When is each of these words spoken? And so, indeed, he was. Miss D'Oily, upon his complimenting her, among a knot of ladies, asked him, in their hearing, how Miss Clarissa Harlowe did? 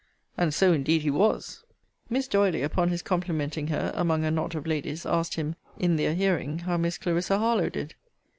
And 0.35 0.51
so, 0.51 0.73
indeed, 0.73 1.03
he 1.03 1.11
was. 1.11 1.63
Miss 2.09 2.27
D'Oily, 2.27 2.63
upon 2.63 2.89
his 2.89 3.03
complimenting 3.03 3.67
her, 3.67 3.91
among 3.93 4.25
a 4.25 4.31
knot 4.31 4.55
of 4.55 4.65
ladies, 4.65 5.05
asked 5.05 5.35
him, 5.35 5.55
in 5.77 5.95
their 5.95 6.15
hearing, 6.15 6.57
how 6.57 6.75
Miss 6.77 6.97
Clarissa 6.97 7.37
Harlowe 7.37 7.69
did? 7.69 7.93